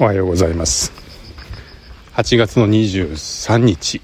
[0.00, 0.92] おはようございます。
[2.14, 4.02] 8月の23日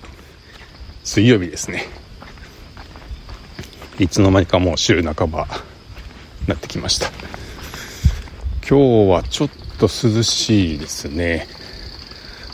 [1.03, 1.87] 水曜日ですね。
[3.99, 5.49] いつの間にかもう週半ば
[6.47, 7.09] なってきました。
[8.61, 9.51] 今日はちょっ
[9.81, 11.49] と涼しいですね。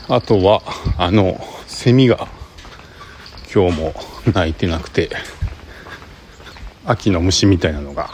[0.09, 0.63] あとは
[0.97, 2.27] あのセミが
[3.53, 3.93] 今日も
[4.33, 5.11] 鳴いてなくて
[6.85, 8.09] 秋の虫みたいなのが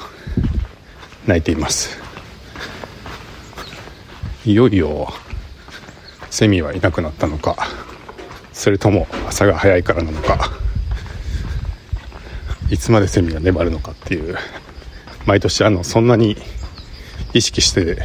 [1.25, 2.02] 鳴いています。
[4.45, 5.07] いよいよ
[6.29, 7.55] セミはいなくなったのか
[8.51, 10.51] それとも朝が早いからなのか
[12.69, 14.35] いつまでセミが粘るのかっていう
[15.25, 16.35] 毎年あのそんなに
[17.33, 17.97] 意識して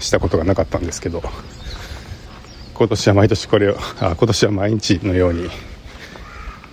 [0.00, 1.22] したことがなかったんですけど
[2.74, 5.48] 今年は毎年これをあ今年は毎日のように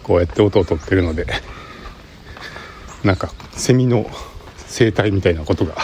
[0.02, 1.28] こうやって音を取ってるので
[3.04, 4.10] なんかセミの
[4.58, 5.76] 生態みたいなことが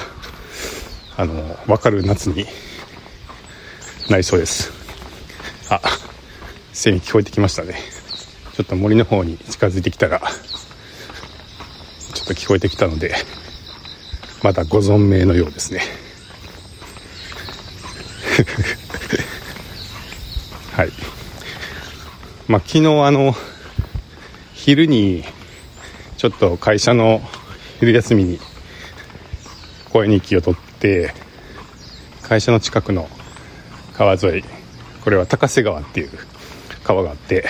[1.18, 1.34] あの
[1.68, 2.46] 分かる夏に
[4.10, 4.72] なりそうです。
[5.70, 5.82] あ
[6.72, 7.76] セミ聞こえてきましたね。
[8.54, 10.22] ちょっと森の方に近づいてきたら
[12.14, 13.14] ちょっと聞こえてきたので
[14.42, 15.82] まだご存命のようですね。
[20.72, 20.92] はい。
[22.48, 23.36] まあ昨日あの
[24.54, 25.26] 昼に
[26.18, 27.22] ちょっと会社の
[27.82, 28.40] 昼休みに
[29.92, 31.14] 声日記を取って
[32.22, 33.10] 会社の近くの
[33.98, 34.44] 川沿い。
[35.04, 36.10] これは高瀬川っていう
[36.84, 37.50] 川があって。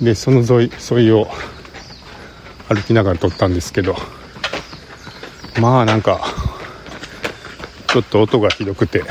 [0.00, 1.28] でその沿い沿いを
[2.68, 3.96] 歩きながら撮ったんですけど。
[5.60, 6.20] まあなんか
[7.88, 9.04] ちょっと音がひどくて。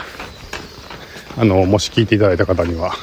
[1.38, 2.94] あのもし聞いていただいた方には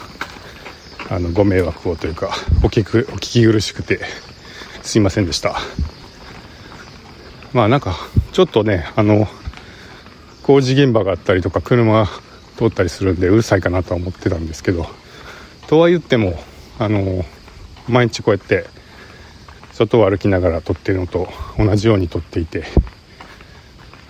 [1.08, 2.28] あのご迷惑をというか
[2.62, 4.00] お聞くお聞き苦しくて
[4.82, 5.58] すいませんでした。
[7.54, 7.96] まあなんか
[8.32, 9.26] ちょっとねあの
[10.42, 12.06] 工事現場があったりとか車
[12.58, 14.84] 通ったりするんでうるさいかなとは思ってたんですけど
[15.68, 16.34] とは言っても
[16.80, 17.24] あの
[17.88, 18.66] 毎日こうやって
[19.72, 22.64] 外を歩きながら撮ってるのと同じように撮っていて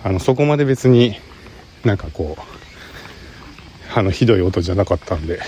[0.03, 1.15] あのそこまで別に
[1.85, 5.39] なんかこうあのひどい音じゃなかったんで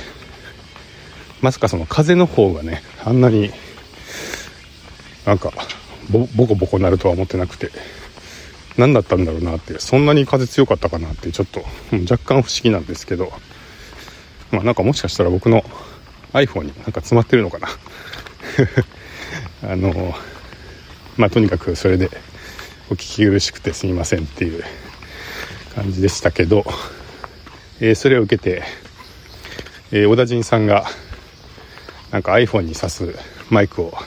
[1.41, 3.49] まさかその風の方がねあんなに
[5.25, 5.51] なんか
[6.11, 7.71] ボコボコなるとは思ってなくて。
[8.77, 11.65] 何だったんだろうなってそんなに風強かったかなってちょっと
[12.11, 13.31] 若干不思議なんですけど。
[14.51, 15.63] まあなんかもしかしたら僕の
[16.33, 17.67] iPhone になんか詰まってるのかな。
[19.71, 20.13] あの
[21.17, 22.09] まあとにかくそれで
[22.89, 24.63] お聞き苦しくてすみませんっていう
[25.75, 26.65] 感じでしたけど、
[27.79, 28.63] えー、それを受けて、
[29.91, 30.85] えー、小田陣さんが
[32.11, 33.15] なんか iPhone に挿す
[33.49, 33.97] マイクを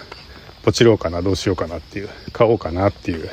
[0.63, 3.31] ポチろうかなどうしようかなっていう買おうかなっていう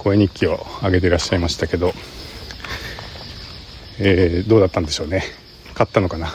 [0.00, 1.92] 声日記を上げていらっしゃいましたけど、
[3.98, 5.24] えー、どうだったんでしょうね。
[5.74, 6.32] 買ったのかな。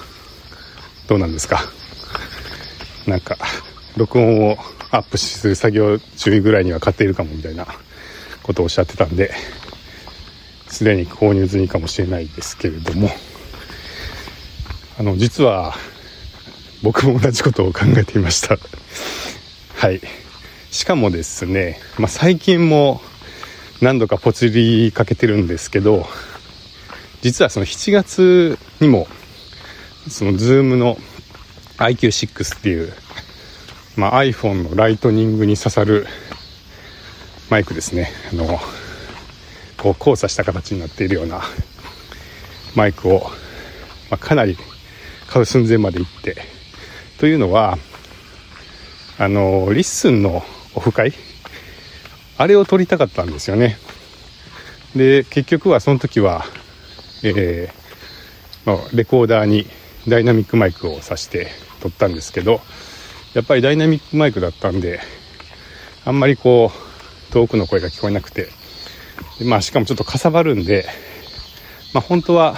[1.07, 1.61] どうなんですか。
[3.07, 3.37] なんか
[3.97, 4.57] 録音を
[4.91, 7.65] アップする作業中ぐらいには買っているかもみたいな
[8.43, 9.31] ことをおっしゃってたんで
[10.67, 13.09] すでに購入済みかもしれないですけれども
[14.97, 15.75] あの実は
[16.83, 18.57] 僕も同じことを考えていました。
[19.75, 20.01] はい。
[20.71, 23.01] しかもですね、まあ、最近も
[23.81, 26.05] 何度かポチりかけてるんですけど
[27.21, 29.07] 実はその7月にも
[30.09, 30.97] その Zoom の
[31.77, 32.93] IQ6 っていう、
[33.97, 36.07] まあ、iPhone のライトニングに刺さる
[37.49, 38.11] マイクですね。
[38.31, 38.59] あの
[39.77, 41.41] こう交差した形になっているような
[42.75, 43.21] マイクを、
[44.09, 44.57] まあ、かなり
[45.27, 46.37] 買う寸前まで行って
[47.19, 47.77] というのは
[49.17, 50.43] あのリッスンの
[50.75, 51.13] オフ会
[52.37, 53.77] あれを撮りたかったんですよね。
[54.95, 56.45] で結局はその時は、
[57.23, 59.67] えー、まあ、レコーダーに
[60.07, 61.47] ダイナミックマイクを挿して
[61.81, 62.61] 撮ったんですけど
[63.33, 65.01] やっぱりダイナミックマイクだったんで
[66.05, 68.47] あんまりこう遠くの声が聞こえなくて、
[69.43, 70.85] まあ、しかもちょっとかさばるんで、
[71.93, 72.55] まあ、本当は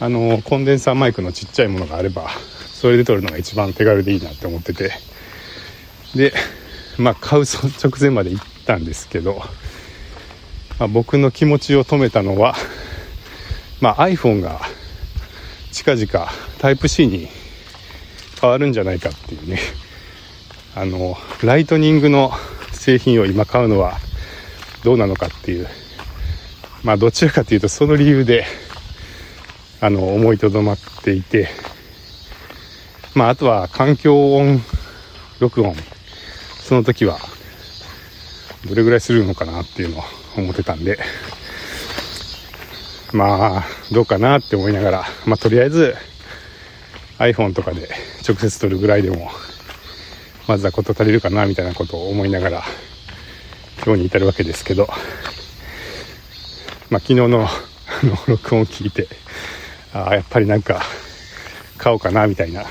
[0.00, 2.28] あのコンデンサーマイクのちっちゃいものがあれば
[2.66, 4.92] それで撮るのが一番手軽でいいなって思ってて。
[6.14, 6.32] で
[6.98, 7.42] まあ買う
[7.82, 9.42] 直前まで行ったんですけど、
[10.78, 12.54] まあ、僕の気持ちを止めたのは、
[13.80, 14.60] まあ、iPhone が
[15.72, 17.28] 近々タイプ C に
[18.40, 19.58] 変わるんじゃないかっていうね
[20.76, 22.32] あのライトニングの
[22.72, 23.98] 製品を今買うのは
[24.84, 25.68] どうなのかっていう
[26.82, 28.44] まあどちらかというとその理由で
[29.80, 31.48] あの思いとどまっていて
[33.14, 34.60] まああとは環境音
[35.40, 35.74] 録音
[36.64, 37.18] その時は
[38.66, 40.02] どれぐらいするのかなっていうのを
[40.36, 40.98] 思ってたんで
[43.14, 45.94] まあ、どうかなって思いながら、まあ、とりあえず
[47.18, 47.88] iPhone とかで
[48.28, 49.30] 直接撮るぐらいでも、
[50.48, 52.62] まずは事足りるかなみたいなことを思いながら、
[53.86, 54.88] 今日に至るわけですけど、
[56.90, 57.50] まあ、昨日のあ
[58.04, 59.06] の録音を聞いて、
[59.92, 60.82] ああ、やっぱりなんか、
[61.78, 62.64] 買おうかなみたいな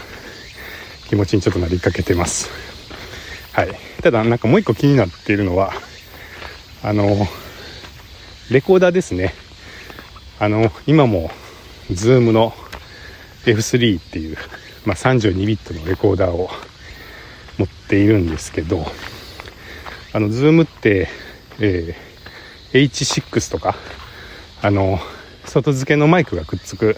[1.07, 2.62] 気持ちにちょっとなりかけてます。
[3.53, 3.69] はい。
[4.01, 5.73] ただ、なんかもう一個気になっているのは、
[6.81, 7.27] あの、
[8.49, 9.35] レコーダーですね。
[10.39, 11.29] あの、今も、
[11.91, 12.51] Zoom の
[13.45, 14.37] F3 っていう、
[14.85, 16.49] まあ、32ビットのレコーダーを
[17.59, 18.87] 持っているんですけど、
[20.13, 21.07] あの、 Zoom って、
[21.59, 23.75] えー、H6 とか、
[24.63, 24.99] あの、
[25.45, 26.95] 外付けのマイクがくっつく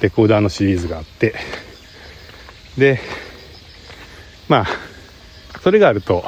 [0.00, 1.34] レコーダーのシリーズがあって、
[2.78, 3.00] で、
[4.48, 4.66] まあ、
[5.66, 6.24] それがあると、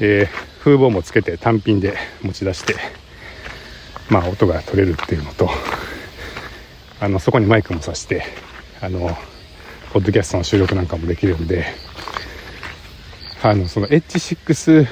[0.00, 2.74] えー、風防もつけて単品で持ち出して、
[4.10, 5.48] まあ、音が取れるっていうのと
[6.98, 8.24] あのそこにマイクもさして
[8.80, 9.16] あの
[9.92, 11.66] ポッドキャストの収録なんかもできるんで
[13.40, 14.88] あのその H6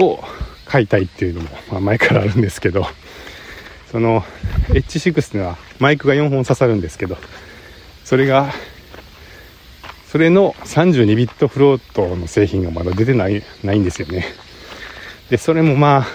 [0.00, 0.18] を
[0.64, 2.84] 買いたいっていうのも、まあ、前からあるんですけど
[3.92, 4.22] その
[4.70, 7.16] H6 っていうのはマイクが4本刺さるんですけど
[8.02, 8.52] それが
[10.10, 14.24] それの32ビットフロートの製品がまだ出てないないんですよね。
[15.30, 16.06] でそれもまあ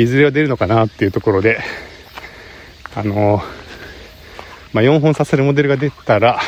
[0.00, 1.60] いずれは出るのかなっていうところで、
[2.94, 3.42] あの
[4.72, 6.40] まあ、4本刺せるモデルが出たら、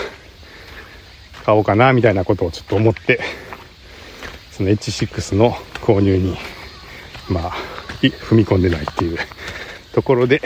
[1.45, 3.21] 買おうかなみたいなことをちょっと思って、
[4.51, 5.51] その H6 の
[5.83, 6.39] 購入に、
[7.29, 7.51] まあ、
[8.01, 9.19] 踏み込んでないっていう
[9.93, 10.41] ところで、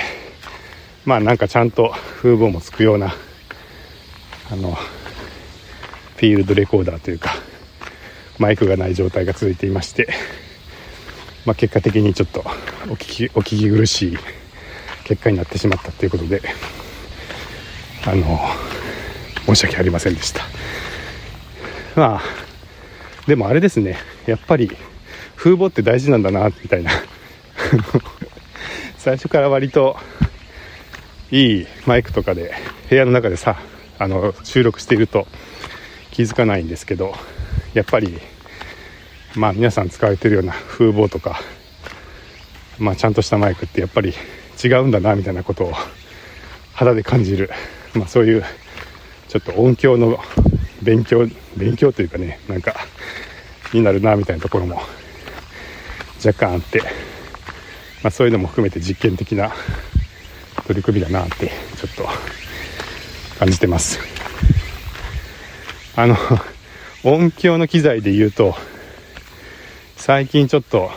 [1.05, 3.15] まあなんかちゃんと風貌もつくような、
[4.51, 4.77] あの、
[6.19, 7.33] フィールドレコーダーというか、
[8.39, 10.09] マイクがない状態が続いていまして、
[11.47, 14.19] まあ、結果的にちょっとお聞きお聞き苦しい
[15.05, 16.43] 結果になってしまったということで
[18.05, 18.39] あの
[19.47, 20.43] 申し訳ありませんでした。
[21.95, 22.23] まあ
[23.29, 24.71] でもあれですねやっぱり
[25.37, 26.91] 風貌って大事なんだなみたいな。
[28.99, 29.97] 最初から割と
[31.31, 32.55] いいマイクとかで
[32.91, 33.61] 部屋の中でさ
[34.01, 35.29] あの収録していると
[36.19, 37.15] 気づかないんですけど
[37.75, 38.19] やっぱり
[39.37, 41.39] まあ皆さん使われてるような風貌とか、
[42.77, 44.13] まあちゃんとしたマイクってやっぱり
[44.65, 45.73] 違うんだなみたいなことを
[46.75, 47.51] 肌で感じる、
[47.95, 48.43] まあそういう
[49.29, 50.19] ちょっと音響の
[50.83, 51.25] 勉強、
[51.57, 52.75] 勉強というかね、なんか
[53.73, 54.83] になるなみたいなところも
[56.17, 56.81] 若干あって、
[58.03, 59.53] まあそういうのも含めて実験的な
[60.67, 62.09] 取り組みだなってちょっと
[63.39, 64.18] 感じてます。
[65.99, 66.17] あの、
[67.03, 68.55] 音響の機材で言うと、
[69.97, 70.93] 最近ちょっと、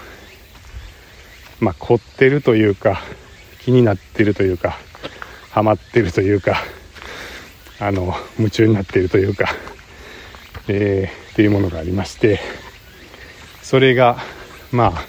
[1.60, 3.02] まあ、凝ってるというか、
[3.62, 4.78] 気になってるというか、
[5.50, 6.58] ハマってるというか、
[7.80, 9.50] あの、夢中になっているというか、
[10.68, 12.40] えー、っていうものがありまして、
[13.64, 14.20] それが、
[14.72, 15.06] まあ、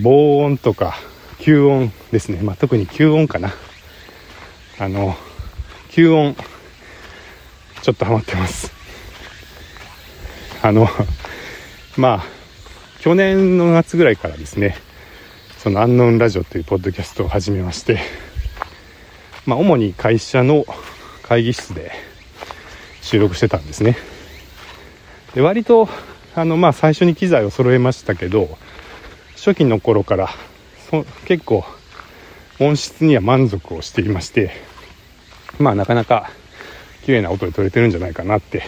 [0.00, 0.94] 防音とか
[1.40, 2.38] 吸音ですね。
[2.40, 3.52] まあ、特に吸音かな。
[4.78, 5.16] あの、
[5.90, 6.36] 吸音、
[7.84, 8.72] ちょっとハマってます。
[10.62, 10.88] あの、
[11.98, 12.24] まあ、
[13.00, 14.78] 去年の夏ぐらいからですね、
[15.58, 18.00] そのアンノンラジオというポッドキャストを始めまして、
[19.44, 20.64] まあ、主に会社の
[21.24, 21.92] 会議室で
[23.02, 23.98] 収録してたんですね。
[25.34, 25.86] で、割と、
[26.34, 28.56] あの、まあ、最初に機材を揃えましたけど、
[29.36, 30.30] 初期の頃から
[30.90, 31.66] そ結構
[32.60, 34.52] 音質には満足をしていまして、
[35.58, 36.30] まあ、なかなか
[37.04, 38.62] 綺麗な音で撮れてるんじゃないかなって、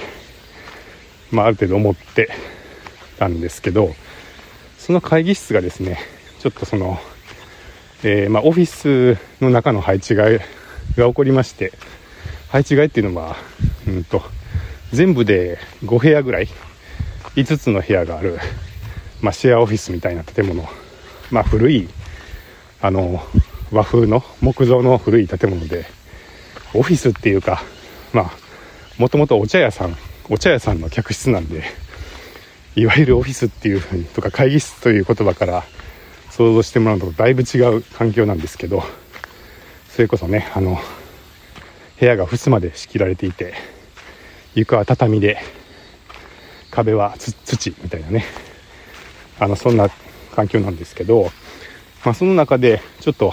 [1.31, 2.31] まあ、ある程度思って
[3.19, 3.95] たんですけど、
[4.79, 5.99] その会議室がですね、
[6.39, 6.99] ちょっとその、
[8.03, 10.41] えー、まあ、オフィスの中の配置換え
[10.97, 11.73] が起こりまして、
[12.51, 13.37] 配置換えっていうのは、
[13.89, 14.23] うんと、
[14.93, 16.49] 全部で5部屋ぐらい、
[17.37, 18.39] 5つの部屋がある、
[19.23, 20.63] まあ、シェアオフィスみたいな建物、
[21.31, 21.89] まあ、古い、
[22.83, 23.25] あの、
[23.73, 25.87] 和風の木造の古い建物で、
[26.75, 27.63] オフィスっていうか、
[28.13, 28.31] まあ、
[28.99, 29.97] もともとお茶屋さん、
[30.29, 31.65] お茶屋さんの客室なんで、
[32.77, 35.65] いわゆるオフィスっていうふうにとか会議室という言葉から
[36.31, 38.83] 想像してもらうとだいぶ違う環境なんですけど
[39.89, 40.79] それこそねあの
[41.99, 43.55] 部屋が襖で仕切られていて
[44.55, 45.39] 床は畳で
[46.71, 48.27] 壁は土みたいなね
[49.41, 49.89] あのそんな
[50.35, 51.31] 環境なんですけど、
[52.05, 53.33] まあ、その中でちょっと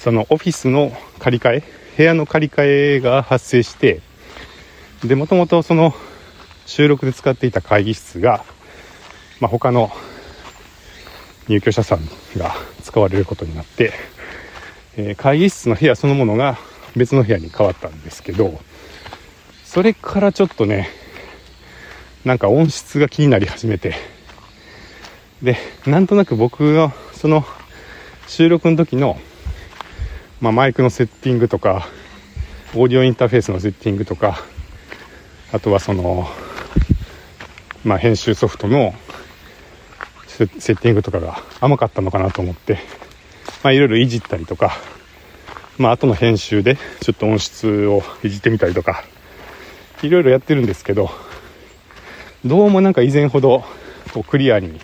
[0.00, 1.62] そのオフィスの借り換え
[1.96, 2.64] 部屋の借り換
[2.96, 4.00] えが発生して
[5.04, 5.94] でもともとその
[6.66, 8.44] 収録で使っていた会議室が、
[9.40, 9.90] まあ、他の
[11.48, 12.00] 入居者さん
[12.36, 13.92] が使われることになって、
[14.96, 16.58] えー、会議室の部屋そのものが
[16.96, 18.58] 別の部屋に変わったんですけど
[19.64, 20.88] それからちょっとね
[22.24, 23.94] なんか音質が気になり始めて
[25.42, 27.44] でなんとなく僕のその
[28.26, 29.18] 収録の時の、
[30.40, 31.88] まあ、マイクのセッティングとか
[32.74, 34.38] オーディオインターフェースのセッティングとか
[35.52, 36.28] あとはその、
[37.84, 38.94] まあ、編集ソフトの
[40.26, 42.74] セッティングとかが甘かったのかなと思って、
[43.62, 44.76] まあ、いろいろいじったりとか、
[45.78, 49.04] まあ後の編集でちょっと音質をいじってみたりとか
[50.02, 51.10] いろいろやってるんですけど
[52.44, 53.64] どうもなんか以前ほど
[54.12, 54.78] こうクリアに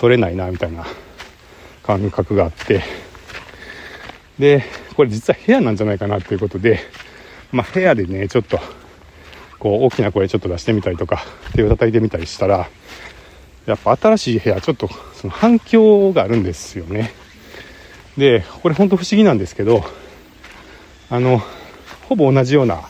[0.00, 0.84] 撮れないなみたいな
[1.84, 2.82] 感覚があって
[4.38, 4.64] で
[4.96, 6.80] これ実は部屋なんじゃないかなということで
[7.52, 8.58] まあ部屋でねちょっと
[9.58, 11.24] こう大きな声ちょっと出してみたりとか
[11.54, 12.68] 手を叩いてみたりしたら
[13.66, 17.12] やっぱ新しい部屋ちょっとその反響があるんですよね。
[18.18, 19.84] でこれほんと不思議なんですけど
[21.10, 21.40] あの
[22.08, 22.82] ほぼ同じような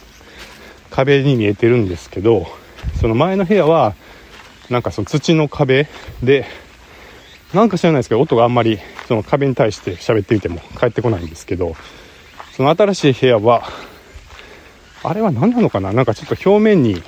[0.91, 2.47] 壁に見えてるんですけど
[3.01, 3.95] その前の部屋は
[4.71, 5.89] なんかその土の壁
[6.23, 6.47] で
[7.55, 11.77] なんか知らないですけど音があんまりその壁に対して喋ってみても返ってこないんですけど
[12.53, 13.65] その新しい部屋は
[15.03, 15.93] あれは何なのかな？
[15.93, 17.03] なんかちょっと表面に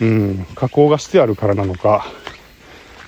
[0.00, 2.06] うん加工がしてあるからなのか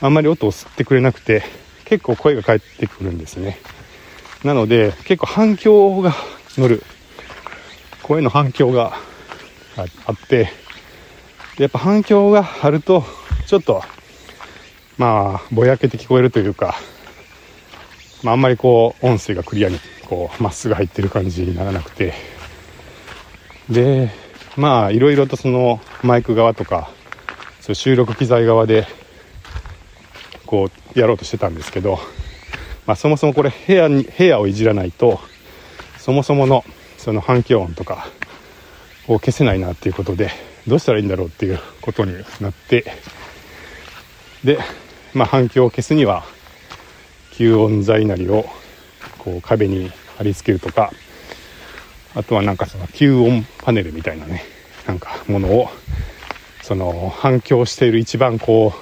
[0.00, 1.42] あんまり音を吸ってくれなくて
[1.84, 3.58] 結構声が返ってくるんですね。
[4.42, 6.12] なので結構反響が
[6.58, 6.82] 乗る。
[8.02, 8.98] 声の反響が
[9.76, 10.50] あって
[11.56, 13.02] やっぱ反響があると
[13.46, 13.82] ちょっと
[14.98, 16.76] まあぼやけて聞こえるというか、
[18.22, 22.14] まあ、あんまりこう音声がクリアにこうまっすぐ入ってる感じにならなくて。
[23.68, 24.10] で
[24.56, 26.90] まあいろいろとそのマイク側とか
[27.60, 28.86] そう収録機材側で
[30.46, 31.98] こうやろうとしてたんですけど、
[32.86, 35.18] まあ、そもそもこれ部屋に部屋をいじらないと
[35.98, 36.62] そもそもの
[36.98, 38.06] その反響音とか
[39.08, 40.30] を消せないなっていうことで
[40.66, 42.84] どうしたらいいんだろうっていうことになって
[44.44, 44.58] で、
[45.14, 46.24] まあ、反響を消すには
[47.32, 48.44] 吸音材なりを
[49.18, 50.92] こう壁に貼り付けるとか
[52.14, 54.42] あとはなんかその吸音パネルみたいなね
[54.86, 55.68] なんかものを
[56.62, 58.78] その反響している一番こう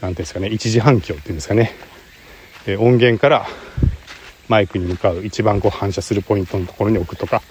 [0.00, 1.72] ていうんですかね一時反響っていうんですかね。
[2.78, 3.46] 音源から
[4.48, 7.42] マイクに向かう一番こう反射するポイントのところに置くとか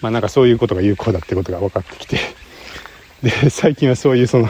[0.00, 2.18] まあなんかそういうことが有効だってことが分かってきて。
[3.22, 4.48] で最近はそういうその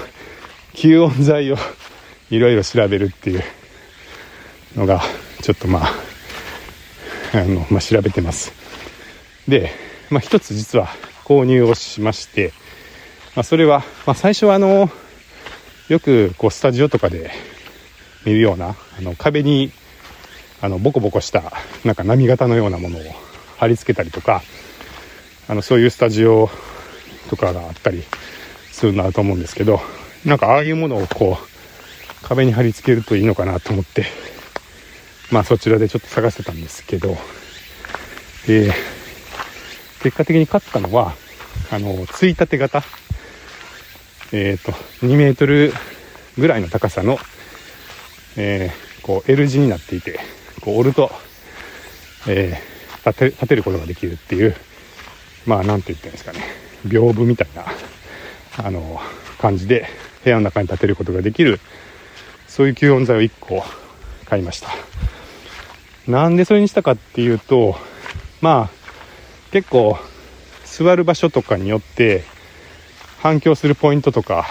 [0.75, 1.57] 吸音材を
[2.31, 3.43] いろいろ調べるっていう
[4.77, 5.03] のが
[5.43, 6.11] ちょっとまあ
[7.33, 8.53] あの、まあ、調べてます。
[9.49, 9.71] で、
[10.11, 10.89] まあ、一つ実は
[11.25, 12.53] 購入をしまして、
[13.37, 14.91] まあ、それは、まあ、最初はあの
[15.89, 17.31] よくこうスタジオとかで
[18.25, 19.73] 見るようなあの壁に
[20.61, 21.53] あのボコボコした
[21.85, 23.03] なんか波型のようなものを
[23.57, 24.43] 貼り付けたりとか
[25.49, 26.51] あのそういうスタジオ
[27.29, 28.05] とかがあったり
[28.71, 29.81] するなと思うんですけど
[30.25, 31.50] なんかああいうものをこう
[32.23, 34.07] 壁に貼り付けるといいのかなと思って。
[35.31, 37.17] まあそちらでちょっと探してたんですけど、
[38.49, 38.73] えー、
[40.03, 41.15] 結果的に買ったのは
[41.71, 42.83] あのついたて型。
[44.33, 44.73] えっ、ー、と
[45.07, 45.73] 2メートル
[46.39, 47.19] ぐらいの高さの、
[48.37, 50.21] えー、こう L 字になっていて
[50.61, 51.11] こう折ると、
[52.29, 54.55] えー、立て立てることができるっていう
[55.47, 56.41] まあ何て言ったんですかね。
[56.87, 57.65] 屏風みたいな
[58.65, 59.01] あの
[59.39, 59.89] 感じで
[60.25, 61.61] 部屋の中に立てることができる
[62.51, 63.63] そういう吸音材を1個
[64.27, 64.71] 買いました。
[66.09, 67.77] なんでそれにしたかっていうと
[68.41, 68.71] まあ
[69.53, 69.97] 結構
[70.65, 72.25] 座る場所とかによって
[73.19, 74.47] 反響するポイントとか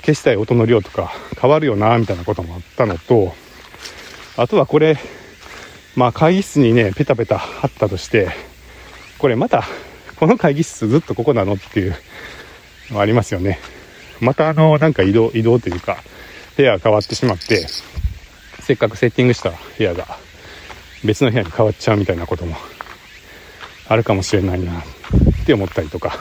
[0.00, 3.32] 消したい音の量とか変わるよなみたいなこともあったのと
[4.36, 4.98] あとはこれ
[5.94, 8.30] まあ会議室にねペタペタ貼ったとして
[9.18, 9.62] これまた
[10.16, 11.94] この会議室ずっとここなのっていう
[12.90, 13.60] のありますよね。
[14.20, 15.98] またあのなんか移動移動というか
[16.56, 17.66] 部屋が変わってしまって
[18.60, 20.06] せっかくセッティングした部屋が
[21.04, 22.56] 別の部屋に変わっちゃうみたいなことも
[23.88, 24.84] あるかもしれないなっ
[25.46, 26.18] て思ったりとか。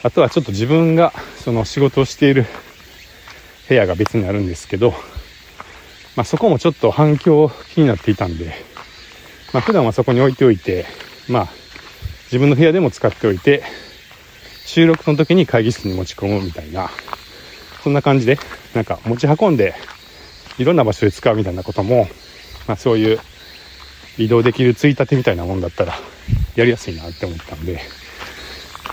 [0.00, 1.12] あとはちょっと自分が
[1.42, 2.46] その仕事をしている
[3.68, 4.92] 部屋が別にあるんですけど、
[6.14, 8.54] まあ、そこもちょっと反響気になっていたんで、
[9.52, 10.86] まあ、普段はそこに置いておいて、
[11.28, 11.48] まあ、
[12.26, 13.64] 自分の部屋でも使っておいて
[14.66, 16.90] 収録の時に会議室に持ち込むみたいな
[17.82, 18.38] そんな感じで
[18.74, 19.74] なんか持ち運んで
[20.58, 22.08] いろんな場所で使うみたいなことも、
[22.66, 23.18] まあ、そういう
[24.18, 25.94] 移動できるついたてみたいなもんだったら
[26.56, 27.80] やりやすいなって思ったんで、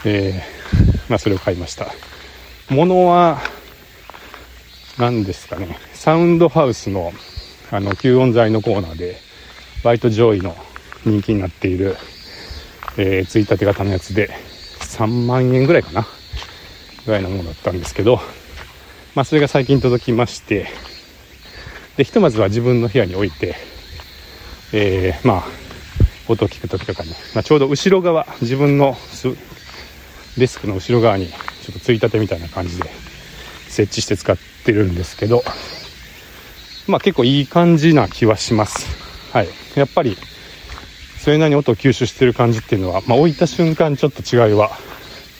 [0.05, 1.87] えーまあ、それを買いました。
[2.69, 3.39] 物は
[4.97, 5.77] 何ですかね。
[5.93, 7.11] サウンドハウスの
[7.71, 9.17] あの吸音材のコーナーで
[9.83, 10.55] バイト上位の
[11.03, 11.97] 人気になっている、
[12.97, 14.29] えー、ついたて型のやつで
[14.81, 16.07] 3万円ぐらいかな。
[17.05, 18.19] ぐらいのものだったんですけど、
[19.15, 20.67] まあ、それが最近届きまして
[21.95, 23.55] でひとまずは自分の部屋に置いて、
[24.73, 25.43] えー、まあ
[26.27, 28.97] 音を聞く時とかに、まあ、ちょうど後ろ側自分の
[30.37, 31.35] デスクの後ろ側にちょ
[31.71, 32.89] っとついたてみたいな感じで
[33.69, 35.43] 設置して使ってるんですけど
[36.87, 38.85] まあ結構いい感じな気はします。
[39.31, 39.47] はい。
[39.75, 40.17] やっぱり
[41.19, 44.71] それなりに音を吸収してる感じっていうのは、まあ、置いた瞬間ちょっと違いは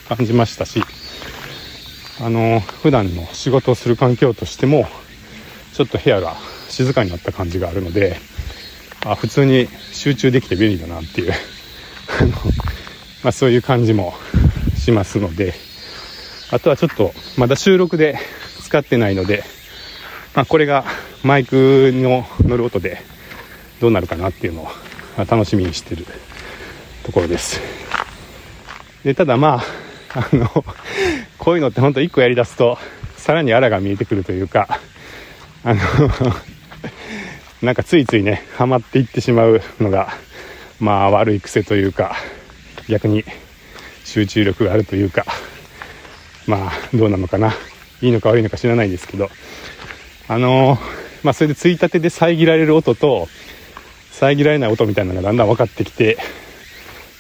[0.10, 0.82] 感じましたし
[2.22, 4.88] あの普段の仕事をする環境としても
[5.74, 6.36] ちょっと部屋が
[6.69, 8.17] 静かになった感じがあるので
[9.05, 11.34] あ普通に集中できて便利だなっていう、
[13.24, 14.15] まあ、そういう感じも
[14.77, 15.53] しますので
[16.51, 18.17] あとはちょっとまだ収録で
[18.63, 19.43] 使ってないので、
[20.34, 20.86] まあ、これが
[21.24, 23.01] マイクの乗る音で
[23.79, 24.69] どうなるかなっていうのを
[25.17, 26.05] 楽しみにしてる
[27.03, 27.60] ところです。
[29.03, 29.62] でただま
[30.13, 30.65] ああの
[31.46, 32.80] こういうのって本当1個やりだすと
[33.18, 34.80] さらにあらが見えてくるというか
[35.64, 35.80] あの
[37.62, 40.12] なんかついついねハマっていってしまうのが
[40.80, 42.16] まあ悪い癖というか
[42.90, 43.24] 逆に
[44.04, 45.24] 集中力があるというか
[46.48, 47.56] まあどうなのかな。
[48.02, 49.30] いいのか悪いのか知らないですけど
[50.28, 50.80] あの
[51.22, 53.30] まあそれでついたてで遮られる音と
[54.12, 56.18] 遮られない音みたいなのがだんだん分かってきて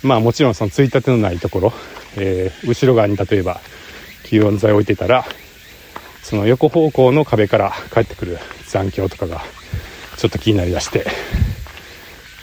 [0.01, 1.73] まあもちろんそのついたてのないところ、
[2.17, 3.61] え、後ろ側に例えば
[4.25, 5.25] 吸音材置いてたら
[6.21, 9.41] その横方向の壁から帰ってくる残響とかが
[10.17, 11.05] ちょっと気になりだして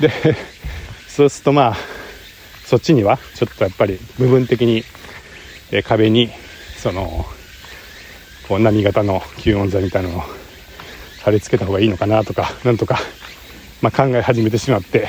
[0.00, 0.10] で
[1.08, 1.76] そうするとまあ
[2.64, 4.82] そっちにはちょっとやっぱり部分的に、
[5.70, 6.30] え壁に
[6.78, 7.26] その
[8.48, 10.22] こう波型の吸音材みたいなのを
[11.22, 12.98] 貼り付けた方がいいのかなとかなんとか、
[13.82, 15.08] まあ、考え始めてしまって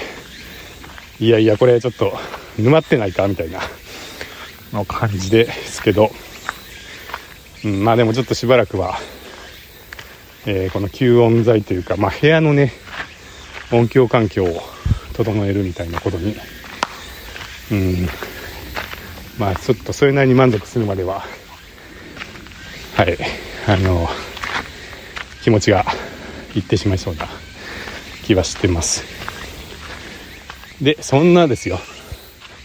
[1.19, 2.13] いやいやこれちょっと
[2.57, 3.61] 沼ってないかみたいな
[4.73, 6.11] の感じですけど
[7.65, 8.97] うん、まあでもちょっとしばらくは、
[10.45, 12.73] えー、この吸音材というか、まあ、部屋のね
[13.71, 14.61] 音響環境を
[15.13, 16.35] 整えるみたいなことに、
[17.71, 18.07] うん、
[19.37, 21.23] まあちょっとそれなりに満足するまでは
[22.95, 23.17] はい
[23.67, 24.07] あの
[25.43, 25.85] 気持ちが
[26.55, 27.27] いってしまいそうな
[28.23, 29.03] 気はしてます。
[30.81, 31.79] でそんなですよ。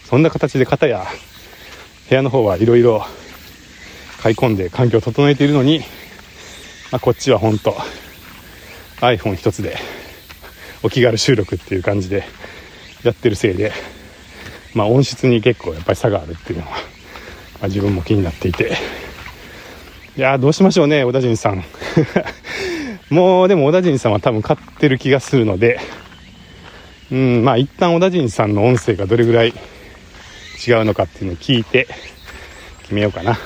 [0.04, 1.06] そんな形で片や
[2.08, 3.04] 部屋の方はいろいろ
[4.22, 5.80] 買い込んで環境を整えているのに、
[6.90, 7.76] まあ、こっちは本当
[9.00, 9.76] iPhone 一つで
[10.82, 12.24] お気軽収録っていう感じで
[13.04, 13.72] やってるせいで、
[14.74, 16.78] まあ、音質に結構やっぱり差があるっていうのは、ま
[17.62, 18.76] あ、自分も気になっていて。
[20.16, 21.64] いやどうしましょうね小田陣さん。
[23.08, 25.80] もうでも小田陣さんは多分買ってる気がするので
[27.10, 29.54] うんまあ一旦小田陣さんの音声がどれぐらい
[30.66, 31.86] 違うのかっていうのを聞いて
[32.82, 33.38] 決めようかな。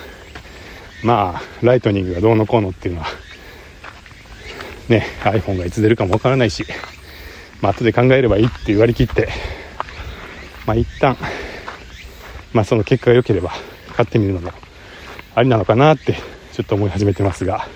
[1.02, 3.08] まあライトニングがどうのこうのっていうのは
[4.88, 6.64] ね iPhone がいつ出るかもわからないし、
[7.60, 9.28] まあ後で考えればいいって言われきって
[10.66, 11.16] まあ一旦
[12.52, 13.52] まあその結果が良ければ
[13.96, 14.52] 買ってみるのも
[15.34, 16.14] ありなのかなって
[16.52, 17.66] ちょっと思い始めてますが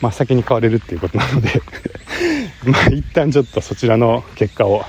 [0.00, 1.62] まあ先に買われるっていうことなので
[2.66, 4.84] まあ一旦ちょっとそちらの結果を、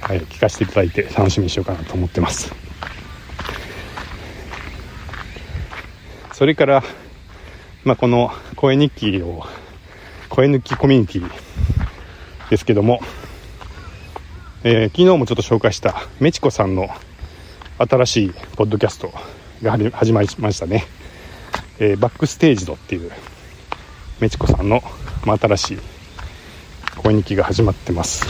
[0.00, 2.52] はい、聞かせていただいて楽しみにしようかなと思ってます。
[6.34, 6.82] それから、
[7.84, 9.44] まあ、この声日記を
[10.28, 11.30] 声抜きコミュニティ
[12.50, 12.98] ですけども、
[14.64, 16.88] えー、昨日もちょっと紹介したメチコさんの
[17.78, 19.12] 新しいポッドキャスト
[19.62, 20.86] が始まりましたね、
[21.78, 23.12] えー、バックステージドっていう
[24.18, 24.82] メチコさんの、
[25.24, 25.78] まあ、新しい
[26.96, 28.26] 声日記が始まってます。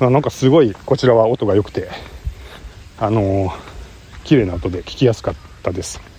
[0.00, 1.90] あなんかすごいこちらは音が良くて
[2.98, 3.52] あのー、
[4.24, 6.13] 綺麗な音で聞きやすかったです。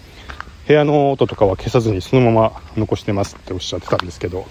[0.67, 4.45] 部屋の音とかは消さずにそのまま残してますっておっしゃってたんですけど。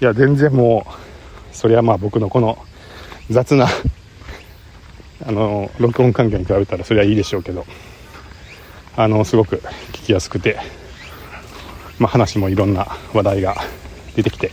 [0.00, 2.56] いや全然もうそれはまあ僕のこの
[3.30, 3.66] 雑な
[5.26, 7.66] あの録音環境に比べたらそれはいいでしょうけど。
[8.96, 10.58] あのすごく聞きやすくて、
[12.00, 13.56] まあ、話もいろんな話題が
[14.16, 14.50] 出てきて。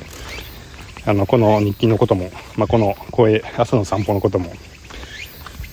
[1.08, 4.52] あのこの日記のことも、まあ、この声朝の散歩のことも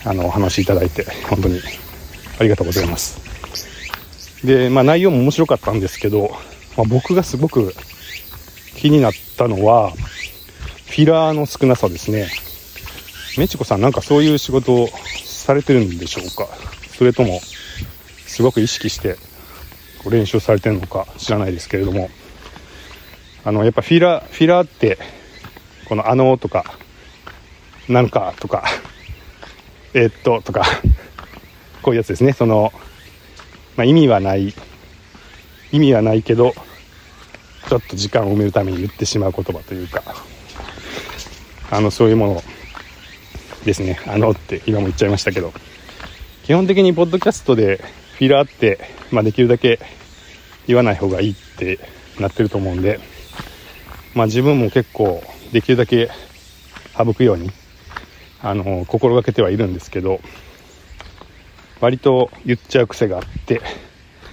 [0.05, 1.59] あのお話しいただいて本当に
[2.39, 3.32] ありがとうございます。
[4.45, 6.31] で、まあ、内容も面白かったんですけど、
[6.77, 7.75] まあ、僕がすごく
[8.77, 12.29] 気になったのは、フィラーの少なさですね。
[13.39, 14.89] メチコさんなんかそういう仕事を
[15.25, 16.49] されてるんでしょうか？
[16.99, 17.41] それとも、
[18.27, 19.17] すごく意識して
[20.11, 22.11] 練習されてるのか知らないですけれども。
[23.45, 24.99] あのやっぱフィラーフィラーって
[25.87, 26.79] この「あの」とか
[27.91, 28.63] 「なんか」とか
[29.95, 30.63] 「えー、っと」とか
[31.83, 32.33] こういうやつですね。
[32.33, 32.73] その、
[33.77, 34.55] まあ、意味はない。
[35.73, 36.53] 意味はないけど
[37.69, 40.03] ちょっと時間を埋めるために言ってしまう言葉というか
[41.71, 42.43] あのそういうもの
[43.65, 43.99] ですね。
[44.07, 45.53] あのって今も言っちゃいましたけど。
[46.45, 47.77] 基本的にポッドキャストで
[48.19, 48.81] フィラーって、
[49.13, 49.79] まあ、できるだけ
[50.67, 51.79] 言わない方がいいって
[52.19, 52.99] なってると思うんで、
[54.15, 56.11] まあ、自分も結構できるだけ
[56.99, 57.51] 省くように
[58.43, 60.21] あの心がけてはいるんですけど
[61.83, 63.61] 割と言っちゃう癖があって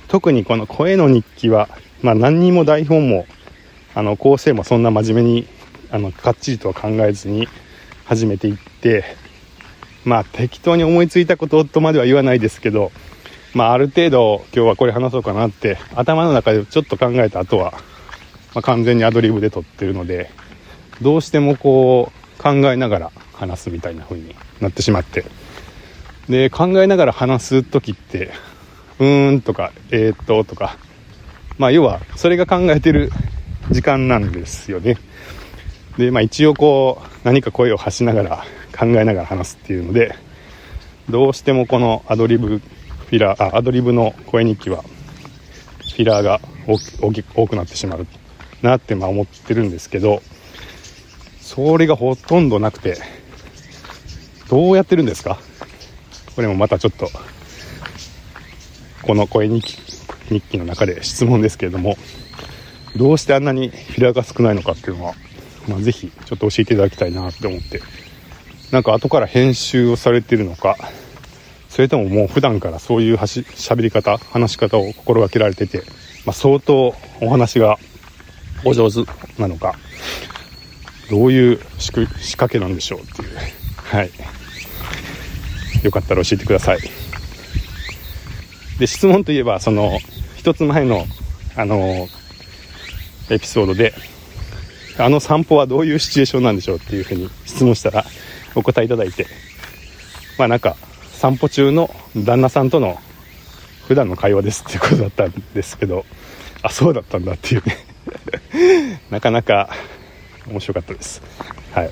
[0.08, 1.68] 特にこの声の日記は、
[2.04, 3.26] まあ、何にも台本も
[3.96, 5.48] あの構成もそんな真面目に
[5.92, 7.48] あのかっちりとは考えずに
[8.06, 9.04] 始めていって
[10.06, 12.92] まあ適当に思いついたこととまでは言わないですけど、
[13.56, 17.72] まあ、ある程度今日はこれ話そうかなって頭の中でちょっと考えた後は、
[18.54, 20.30] まあ、完全にアドリブで撮ってるので
[21.02, 25.39] どうしてもこう考えながら話すみたいな風になってしまって。
[26.30, 28.32] で考えながら話す時って
[29.00, 30.78] うーんとかえー、っととか。
[31.58, 33.12] まあ要はそれが考えてる
[33.70, 34.96] 時間なんですよね。
[35.98, 38.46] でまあ一応こう何か声を発しながら
[38.78, 40.16] 考えながら話すっていうので
[41.10, 46.40] どうしてもこのアドリブフィラーあアドリブの声日記はフィラーが
[47.34, 48.08] 多くなってしまう
[48.62, 50.22] なってまあ思ってるんですけど
[51.42, 52.96] それがほとんどなくて
[54.50, 55.40] どうやってるんですか？
[56.40, 57.10] これもまたちょっと
[59.02, 61.98] この声日記日記の中で質問ですけれども
[62.96, 65.16] どうしてあんなにフィラーが少ないのかっていうのは、
[65.68, 67.82] まあ、ぜひちょっと教えていただきたいなって思って
[68.72, 70.78] なんか後から編集をされてるのか
[71.68, 75.80] それとももう普段からそういうはし喋り方話し方を心がけられてて、
[76.26, 77.78] まあ、相当お話が
[78.64, 79.00] お上手
[79.38, 79.76] なのか
[81.10, 83.36] どういう仕掛けなんでしょうっていう
[83.76, 84.39] はい。
[85.84, 86.80] よかったら教えてください
[88.80, 90.00] で質問といえばその
[90.38, 91.06] 一つ前の
[91.56, 92.08] あの
[93.30, 93.94] エピソードで
[94.98, 98.06] あの散歩はどういうシチュエーションなんでしょうっていうふうに質問したら
[98.56, 99.28] お答えいただいて、
[100.38, 100.76] まあなんか、
[101.14, 102.98] 散歩中の旦那さんとの
[103.88, 106.06] 普段の会話ですっていうことだったんですけど、
[106.62, 107.78] あ、そうだったんだっていうね
[109.10, 109.70] なかなか
[110.48, 111.22] 面白かったです。
[111.74, 111.92] はい。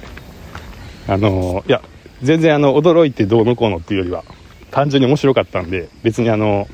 [1.08, 1.82] あのいや、
[2.24, 4.24] 全然あの、驚いてどうのこうのっていうよりは、
[4.72, 6.68] 単純に面白かったんで、別にあの、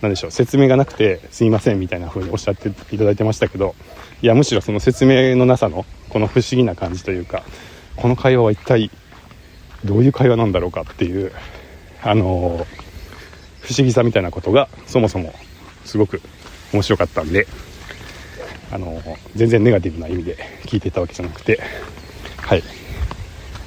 [0.00, 3.74] なんでしょう、説明がなくてすいませんみたいな風におっしゃっていただいてましたけど、
[4.22, 7.42] いや、むしろその説明のなさの、この不思議な感じというか、
[7.96, 8.90] この会話は一体
[9.84, 11.32] どういう会話なんだろうかっていう
[12.02, 12.66] あの
[13.60, 15.34] 不思議さみたいなことがそもそも
[15.84, 16.20] すごく
[16.72, 17.46] 面白かったんで
[18.72, 19.02] あの
[19.34, 21.60] 全然ネガティブな意味で聞いていたわけじゃなくて
[22.38, 22.79] はい。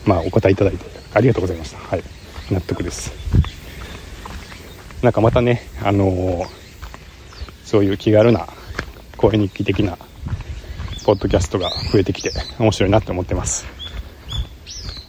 [0.05, 1.77] まあお答えいただいてありがとうございました。
[1.77, 2.03] はい。
[2.51, 3.11] 納得です。
[5.01, 6.45] なんかまたねあの
[7.63, 8.47] そういう気軽な
[9.17, 9.97] 声日記的な
[11.05, 13.65] ポッドキャストが増えてきて面白いなって思ってます。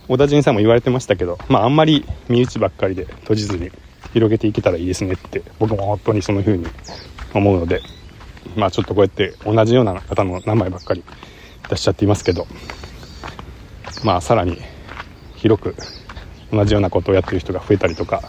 [0.06, 3.70] 小田陣さんも言われてましたけど、まあ、あんまり身内ばっかりで閉じずに
[4.12, 6.66] 広げていけたらいいですねって僕も本当にその風に
[7.32, 7.80] 思うので
[8.54, 11.02] まあちょっとこうやって同じような方の名前ばっかり
[11.70, 12.46] 出しちゃっていますけど
[14.04, 14.58] まあさらに
[15.44, 15.76] 広く
[16.50, 18.22] 同じようなことをやってる人が増えたりとか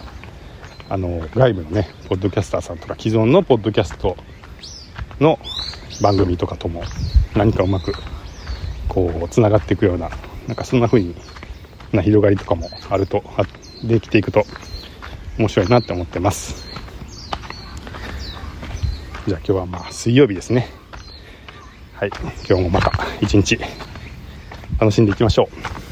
[0.90, 4.18] あの外部のねポッドキャスターさんとか既存のポッドキャスト
[5.22, 5.40] の
[6.02, 6.84] 番組とかとも
[7.34, 7.94] 何かうまく
[8.90, 10.10] こうつながっていくような
[10.46, 11.16] なんかそんな風に
[11.94, 13.24] な広がりとかもあると
[13.86, 14.44] できていくと
[15.40, 16.66] 面白いなって思ってます。
[19.26, 20.68] じゃあ今日はまあ水曜日ですね。
[21.94, 22.10] はい。
[22.48, 23.58] 今日もまた一日
[24.80, 25.50] 楽しんでいきましょ
[25.82, 25.85] う。